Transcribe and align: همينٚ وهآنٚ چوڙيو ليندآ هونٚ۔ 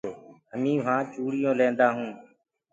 همينٚ 0.51 0.81
وهآنٚ 0.83 1.09
چوڙيو 1.13 1.51
ليندآ 1.59 1.87
هونٚ۔ 1.95 2.15